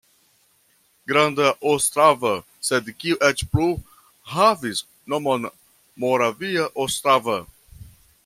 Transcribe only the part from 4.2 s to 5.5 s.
havis nomon